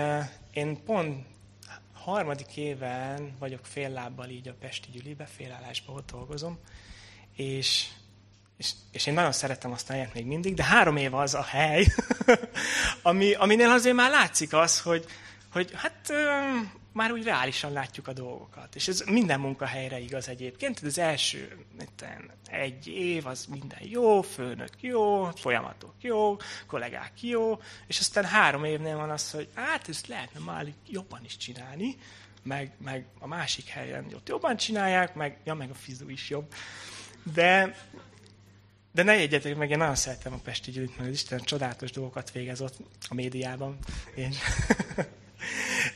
[0.52, 1.26] én pont
[1.92, 6.58] harmadik éven vagyok fél lábbal így a Pesti Gyülibe, félállásban ott dolgozom,
[7.37, 7.87] és,
[8.56, 11.42] és, és én nagyon szeretem azt a helyet még mindig, de három év az a
[11.42, 11.87] hely,
[13.02, 15.04] ami, aminél azért már látszik az, hogy,
[15.52, 16.12] hogy hát
[16.92, 18.74] már úgy reálisan látjuk a dolgokat.
[18.74, 20.81] És ez minden munkahelyre igaz egyébként.
[20.81, 21.57] Az első
[22.51, 28.96] egy év az minden jó, főnök jó, folyamatok jó, kollégák jó, és aztán három évnél
[28.96, 31.96] van az, hogy hát ezt lehetne már jobban is csinálni,
[32.42, 36.55] meg, meg a másik helyen ott jobban csinálják, meg, ja, meg a fizu is jobb.
[37.35, 37.77] De,
[38.92, 42.33] de ne jegyetek meg, én nagyon szeretem a Pesti Gyűjt, mert az Isten csodálatos dolgokat
[42.33, 42.77] végez ott
[43.09, 43.79] a médiában.
[44.14, 44.37] És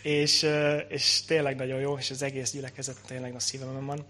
[0.02, 0.46] és,
[0.88, 4.06] és tényleg nagyon jó, és az egész gyülekezet tényleg a szívemben van.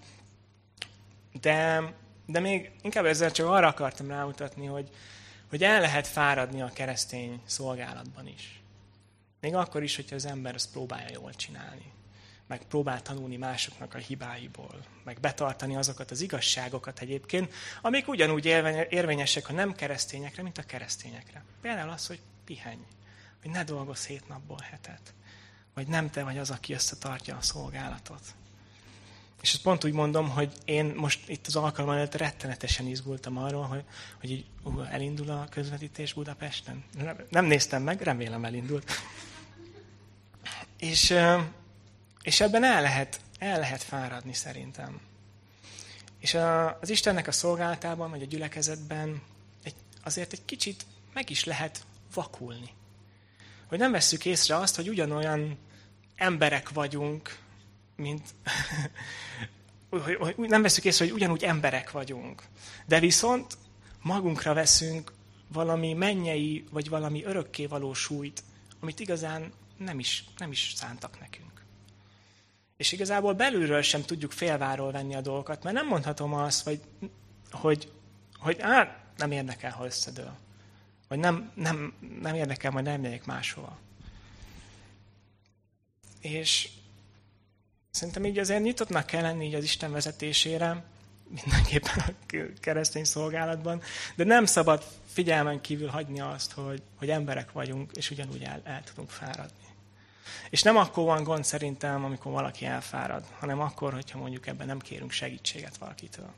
[1.40, 1.82] De,
[2.26, 4.88] de még inkább ezzel csak arra akartam rámutatni, hogy,
[5.48, 8.60] hogy el lehet fáradni a keresztény szolgálatban is.
[9.40, 11.92] Még akkor is, hogyha az ember ezt próbálja jól csinálni.
[12.46, 14.84] Meg próbál tanulni másoknak a hibáiból.
[15.04, 17.52] Meg betartani azokat az igazságokat egyébként,
[17.82, 18.46] amik ugyanúgy
[18.88, 21.44] érvényesek a nem keresztényekre, mint a keresztényekre.
[21.60, 22.82] Például az, hogy pihenj.
[23.42, 25.14] Hogy ne dolgozz hét napból hetet
[25.74, 28.20] vagy nem te vagy az, aki összetartja a szolgálatot.
[29.42, 33.62] És ezt pont úgy mondom, hogy én most itt az alkalom előtt rettenetesen izgultam arról,
[33.64, 33.84] hogy,
[34.20, 36.84] hogy így uh, elindul a közvetítés Budapesten.
[36.98, 38.90] Nem, nem néztem meg, remélem elindult.
[40.78, 41.14] És,
[42.22, 45.00] és ebben el lehet, el lehet fáradni szerintem.
[46.18, 46.34] És
[46.80, 49.22] az Istennek a szolgálatában, vagy a gyülekezetben
[49.62, 52.70] egy, azért egy kicsit meg is lehet vakulni
[53.72, 55.58] hogy nem vesszük észre azt, hogy ugyanolyan
[56.16, 57.38] emberek vagyunk,
[57.96, 58.34] mint...
[60.36, 62.42] nem veszük észre, hogy ugyanúgy emberek vagyunk.
[62.86, 63.58] De viszont
[64.02, 65.12] magunkra veszünk
[65.48, 68.42] valami mennyei, vagy valami örökkévaló súlyt,
[68.80, 71.64] amit igazán nem is, nem is szántak nekünk.
[72.76, 76.80] És igazából belülről sem tudjuk félváról venni a dolgokat, mert nem mondhatom azt, hogy,
[77.50, 77.92] hogy,
[78.38, 80.41] hogy á, nem érdekel, ha összedől.
[81.12, 83.78] Vagy nem, nem, nem érdekel, majd nem megyek máshova.
[86.20, 86.68] És
[87.90, 90.84] szerintem így azért nyitottnak kell lenni így az Isten vezetésére,
[91.42, 92.12] mindenképpen a
[92.60, 93.82] keresztény szolgálatban,
[94.14, 98.82] de nem szabad figyelmen kívül hagyni azt, hogy, hogy emberek vagyunk, és ugyanúgy el, el
[98.84, 99.66] tudunk fáradni.
[100.50, 104.78] És nem akkor van gond szerintem, amikor valaki elfárad, hanem akkor, hogyha mondjuk ebben nem
[104.78, 106.32] kérünk segítséget valakitől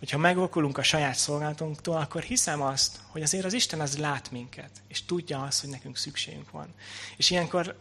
[0.00, 4.70] hogyha megokulunk a saját szolgálatunktól, akkor hiszem azt, hogy azért az Isten az lát minket,
[4.88, 6.74] és tudja azt, hogy nekünk szükségünk van.
[7.16, 7.76] És ilyenkor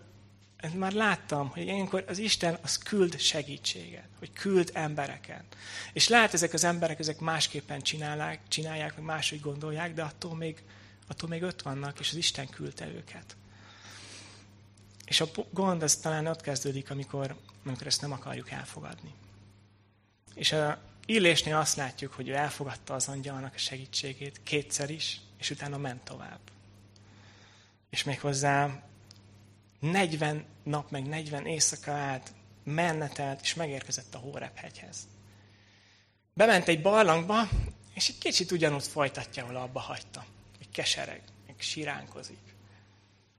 [0.75, 5.43] már láttam, hogy ilyenkor az Isten az küld segítséget, hogy küld embereket.
[5.93, 10.63] És lehet ezek az emberek, ezek másképpen csinálják, csinálják, vagy máshogy gondolják, de attól még,
[11.07, 13.35] attól még ott vannak, és az Isten küldte őket.
[15.05, 19.13] És a gond az talán ott kezdődik, amikor, amikor ezt nem akarjuk elfogadni.
[20.33, 25.49] És a, Illésnél azt látjuk, hogy ő elfogadta az angyalnak a segítségét kétszer is, és
[25.49, 26.39] utána ment tovább.
[27.89, 28.83] És méghozzá
[29.79, 35.07] 40 nap, meg 40 éjszaka át mennetelt, és megérkezett a Hórep hegyhez.
[36.33, 37.49] Bement egy barlangba,
[37.93, 40.25] és egy kicsit ugyanúgy folytatja, ahol abba hagyta.
[40.59, 42.55] Egy kesereg, egy siránkozik.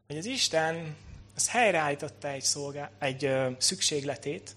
[0.07, 0.97] Hogy az Isten
[1.35, 4.57] az helyreállította egy, szolgá, egy ö, szükségletét,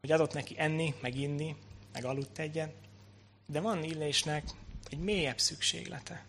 [0.00, 1.56] hogy adott neki enni, meg inni,
[1.94, 2.72] meg aludt egyen,
[3.46, 4.44] de van Illésnek
[4.90, 6.24] egy mélyebb szükséglete.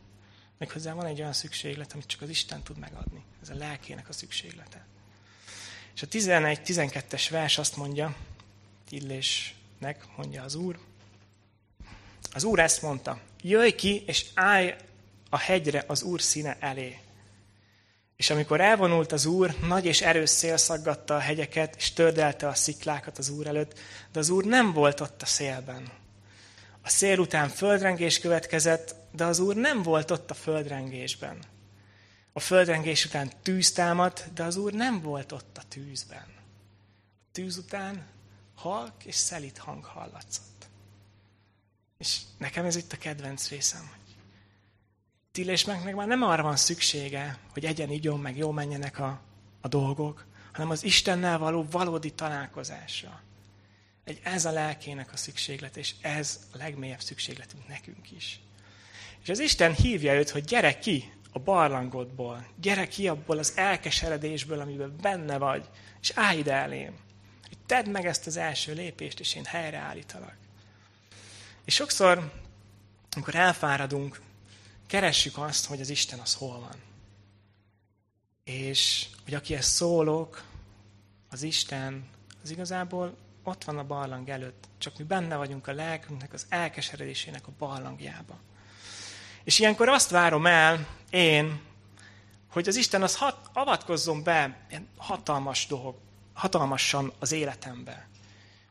[0.58, 3.24] Méghozzá van egy olyan szükséglet, amit csak az Isten tud megadni.
[3.42, 4.86] Ez a lelkének a szükséglete.
[5.96, 8.16] És a 11-12-es vers azt mondja,
[8.90, 10.80] Illésnek mondja az Úr,
[12.34, 14.76] az Úr ezt mondta, jöjj ki, és állj
[15.30, 17.00] a hegyre az Úr színe elé.
[18.16, 22.54] És amikor elvonult az Úr, nagy és erős szél szaggatta a hegyeket, és tördelte a
[22.54, 23.80] sziklákat az Úr előtt,
[24.12, 25.92] de az Úr nem volt ott a szélben.
[26.82, 31.44] A szél után földrengés következett, de az Úr nem volt ott a földrengésben.
[32.34, 36.28] A földrengés után tűz támadt, de az Úr nem volt ott a tűzben.
[37.20, 38.06] A tűz után
[38.56, 40.68] halk és szelit hang hallatszott.
[41.98, 44.05] És nekem ez itt a kedvenc részem, Tillésnek
[45.84, 49.22] meg már nem arra van szüksége, hogy egyen igyon, meg jól menjenek a,
[49.62, 53.22] a dolgok, hanem az Istennel való valódi találkozásra.
[54.04, 58.40] Egy ez a lelkének a szükséglet, és ez a legmélyebb szükségletünk nekünk is.
[59.24, 64.60] És az Isten hívja őt, hogy gyere ki a barlangodból, gyere ki abból az elkeseredésből,
[64.60, 65.70] amiben benne vagy,
[66.02, 66.94] és állj ide elém.
[67.48, 70.36] Hogy tedd meg ezt az első lépést, és én helyreállítalak.
[71.66, 72.32] És sokszor,
[73.16, 74.22] amikor elfáradunk,
[74.88, 76.76] keressük azt, hogy az Isten az hol van.
[78.44, 80.44] És hogy akihez szólok,
[81.30, 82.08] az Isten,
[82.44, 87.48] az igazából ott van a barlang előtt, csak mi benne vagyunk a lelkünknek az elkeseredésének
[87.48, 88.38] a barlangjába.
[89.44, 91.62] És ilyenkor azt várom el, én,
[92.50, 95.96] hogy az Isten az hat, avatkozzon be ilyen hatalmas dolog,
[96.34, 98.08] hatalmasan az életembe.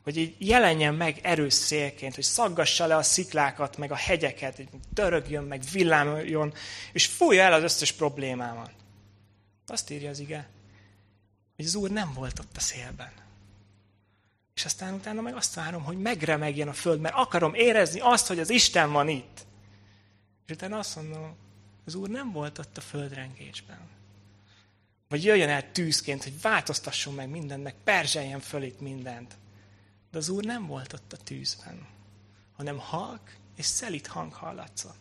[0.04, 4.68] Hogy így jelenjen meg erős szélként, hogy szaggassa le a sziklákat, meg a hegyeket, hogy
[4.92, 6.54] dörögjön, meg villámoljon,
[6.92, 8.70] és fújja el az összes problémámat.
[9.66, 10.48] Azt írja az ige,
[11.56, 13.12] hogy az Úr nem volt ott a szélben.
[14.54, 18.38] És aztán utána meg azt várom, hogy megremegjen a föld, mert akarom érezni azt, hogy
[18.38, 19.46] az Isten van itt.
[20.46, 21.36] És utána azt mondom,
[21.84, 23.78] az Úr nem volt ott a földrengésben.
[25.08, 29.34] Vagy jöjjön el tűzként, hogy változtasson meg mindennek, perzseljen föl itt mindent.
[30.14, 31.86] De az Úr nem volt ott a tűzben,
[32.56, 34.98] hanem halk és szelit hang hallatszott.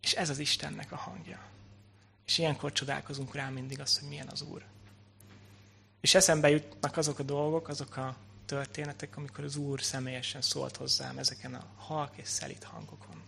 [0.00, 1.42] És ez az Istennek a hangja.
[2.26, 4.64] És ilyenkor csodálkozunk rá mindig azt, hogy milyen az Úr.
[6.00, 8.16] És eszembe jutnak azok a dolgok, azok a
[8.46, 13.22] történetek, amikor az Úr személyesen szólt hozzám ezeken a halk és szelit hangokon.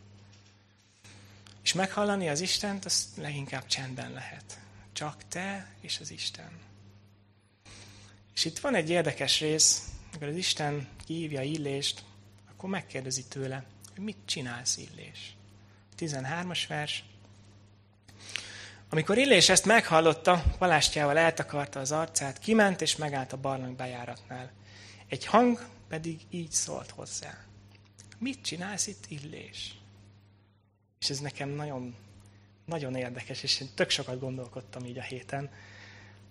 [1.62, 4.58] És meghallani az Istent, az leginkább csendben lehet.
[4.92, 6.60] Csak te és az Isten.
[8.34, 9.82] És itt van egy érdekes rész,
[10.14, 12.04] amikor az Isten hívja Illést,
[12.50, 15.36] akkor megkérdezi tőle, hogy mit csinálsz Illés.
[15.98, 17.04] 13-as vers.
[18.90, 24.52] Amikor Illés ezt meghallotta, palástjával eltakarta az arcát, kiment és megállt a barlang bejáratnál.
[25.08, 27.44] Egy hang pedig így szólt hozzá.
[28.18, 29.74] Mit csinálsz itt, Illés?
[31.00, 31.94] És ez nekem nagyon,
[32.64, 35.50] nagyon érdekes, és én tök sokat gondolkodtam így a héten,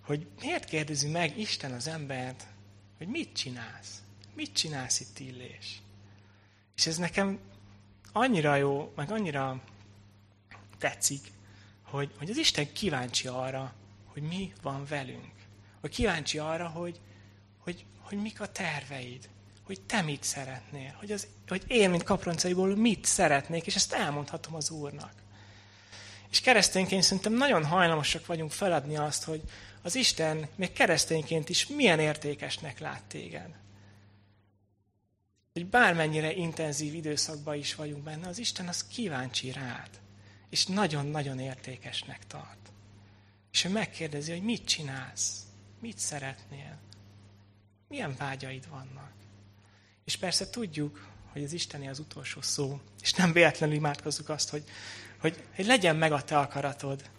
[0.00, 2.46] hogy miért kérdezi meg Isten az embert,
[2.98, 4.02] hogy mit csinálsz?
[4.34, 5.82] Mit csinálsz itt, Illés?
[6.76, 7.38] És ez nekem
[8.12, 9.60] annyira jó, meg annyira
[10.78, 11.32] tetszik,
[11.82, 13.74] hogy, hogy az Isten kíváncsi arra,
[14.06, 15.32] hogy mi van velünk.
[15.80, 17.00] Hogy kíváncsi arra, hogy,
[17.58, 19.28] hogy, hogy mik a terveid.
[19.62, 20.94] Hogy te mit szeretnél.
[20.98, 25.12] Hogy, az, hogy én, mint kaproncaiból mit szeretnék, és ezt elmondhatom az Úrnak.
[26.30, 29.42] És keresztényként szerintem nagyon hajlamosak vagyunk feladni azt, hogy
[29.84, 33.54] az Isten még keresztényként is milyen értékesnek lát téged.
[35.52, 39.90] Hogy bármennyire intenzív időszakban is vagyunk benne, az Isten az kíváncsi rád
[40.54, 42.72] és nagyon-nagyon értékesnek tart.
[43.52, 45.42] És ő megkérdezi, hogy mit csinálsz,
[45.80, 46.78] mit szeretnél,
[47.88, 49.12] milyen vágyaid vannak.
[50.04, 54.64] És persze tudjuk, hogy az Isteni az utolsó szó, és nem véletlenül imádkozzuk azt, hogy,
[55.18, 57.10] hogy, hogy legyen meg a te akaratod.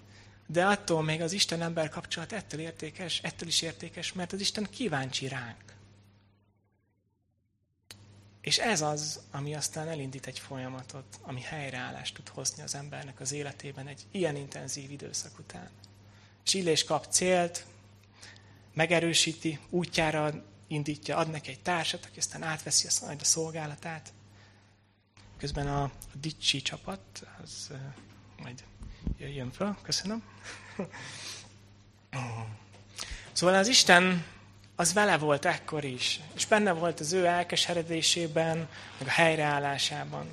[0.47, 5.27] De attól még az Isten-ember kapcsolat ettől értékes, ettől is értékes, mert az Isten kíváncsi
[5.27, 5.63] ránk.
[8.41, 13.31] És ez az, ami aztán elindít egy folyamatot, ami helyreállást tud hozni az embernek az
[13.31, 15.69] életében egy ilyen intenzív időszak után.
[16.45, 17.65] És Illés kap célt,
[18.73, 24.13] megerősíti, útjára indítja, ad neki egy társat, aki aztán átveszi a, szolgálatát.
[25.37, 27.71] Közben a, a Dicsi csapat, az
[28.41, 28.63] majd
[29.17, 30.23] jöjjön föl, köszönöm.
[33.31, 34.23] Szóval az Isten
[34.75, 38.57] az vele volt ekkor is, és benne volt az ő elkeseredésében,
[38.97, 40.25] meg a helyreállásában.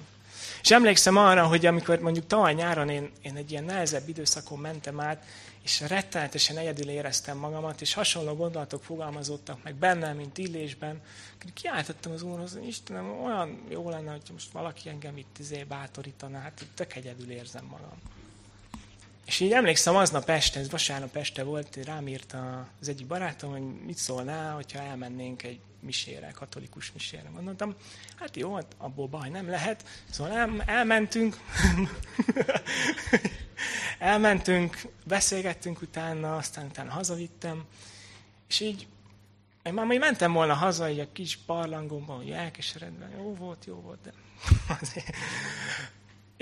[0.63, 5.01] És emlékszem arra, hogy amikor mondjuk tavaly nyáron én, én egy ilyen nehezebb időszakon mentem
[5.01, 5.25] át,
[5.63, 11.01] és rettenetesen egyedül éreztem magamat, és hasonló gondolatok fogalmazottak meg bennem, mint illésben,
[11.55, 16.67] kiáltottam az Úrhoz, Istenem, olyan jó lenne, hogy most valaki engem itt izé bátorítaná, hát
[16.75, 17.99] tök egyedül érzem magam.
[19.27, 23.63] És így emlékszem, aznap este, ez vasárnap este volt, rám írta az egyik barátom, hogy
[23.85, 27.31] mit szólná, hogyha elmennénk egy misére, katolikus misére.
[27.41, 27.75] Mondtam,
[28.17, 29.85] hát jó, hát abból baj nem lehet.
[30.11, 31.37] Szóval el, elmentünk,
[33.99, 37.65] elmentünk, beszélgettünk utána, aztán utána hazavittem,
[38.49, 38.87] és így
[39.63, 43.99] én már mentem volna haza, egy a kis barlangomban, hogy elkeseredve, jó volt, jó volt,
[44.03, 44.13] de
[44.81, 45.17] azért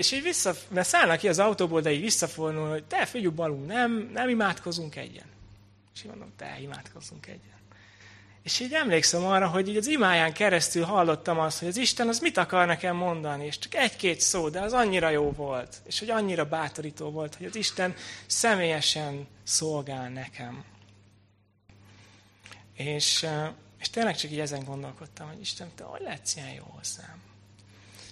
[0.01, 3.65] és így vissza, mert szállnak ki az autóból, de így visszafordul, hogy te figyelj Balú,
[3.65, 5.25] nem, nem imádkozunk egyen.
[5.93, 7.59] És így mondom, te imádkozzunk egyen.
[8.43, 12.19] És így emlékszem arra, hogy így az imáján keresztül hallottam azt, hogy az Isten az
[12.19, 16.09] mit akar nekem mondani, és csak egy-két szó, de az annyira jó volt, és hogy
[16.09, 17.95] annyira bátorító volt, hogy az Isten
[18.25, 20.63] személyesen szolgál nekem.
[22.73, 23.27] És,
[23.79, 27.30] És tényleg csak így ezen gondolkodtam, hogy Isten, te hogy lehetsz ilyen jó hozzám?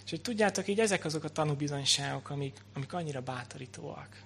[0.10, 4.22] És hogy tudjátok, így ezek azok a tanúbizonyságok, amik, amik annyira bátorítóak.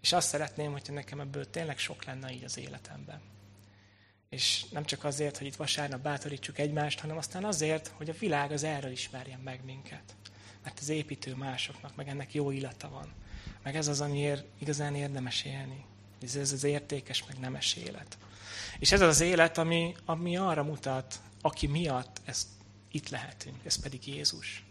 [0.00, 3.20] És azt szeretném, hogyha nekem ebből tényleg sok lenne így az életemben.
[4.28, 8.52] És nem csak azért, hogy itt vasárnap bátorítsuk egymást, hanem aztán azért, hogy a világ
[8.52, 10.14] az erről ismerjen meg minket.
[10.62, 13.12] Mert az építő másoknak, meg ennek jó illata van.
[13.62, 15.84] Meg ez az, amiért igazán érdemes élni.
[16.22, 18.18] Ez, ez az értékes, meg nemes élet.
[18.78, 22.46] És ez az élet, ami, ami arra mutat, aki miatt ezt
[22.90, 24.64] itt lehetünk, ez pedig Jézus.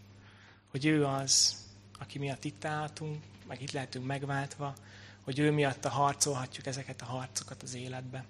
[0.74, 1.56] Hogy ő az,
[1.98, 4.74] aki miatt itt állhatunk, meg itt lehetünk megváltva,
[5.24, 8.24] hogy ő miatt harcolhatjuk ezeket a harcokat az életbe.